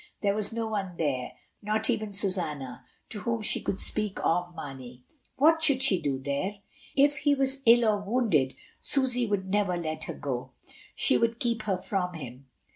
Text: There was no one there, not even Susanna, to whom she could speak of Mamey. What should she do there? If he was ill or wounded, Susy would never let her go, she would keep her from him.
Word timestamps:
There 0.23 0.33
was 0.33 0.51
no 0.51 0.65
one 0.65 0.95
there, 0.97 1.33
not 1.61 1.87
even 1.87 2.11
Susanna, 2.11 2.83
to 3.09 3.19
whom 3.19 3.43
she 3.43 3.61
could 3.61 3.79
speak 3.79 4.17
of 4.23 4.55
Mamey. 4.55 5.03
What 5.35 5.61
should 5.63 5.83
she 5.83 6.01
do 6.01 6.17
there? 6.17 6.55
If 6.95 7.17
he 7.17 7.35
was 7.35 7.61
ill 7.67 7.85
or 7.85 8.01
wounded, 8.01 8.55
Susy 8.79 9.27
would 9.27 9.47
never 9.47 9.77
let 9.77 10.05
her 10.05 10.15
go, 10.15 10.53
she 10.95 11.19
would 11.19 11.39
keep 11.39 11.61
her 11.69 11.79
from 11.79 12.15
him. 12.15 12.47